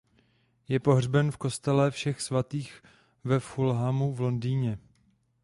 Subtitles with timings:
[0.69, 2.81] Je pohřben v Kostele všech svatých
[3.23, 4.79] ve Fulhamu v Londýně.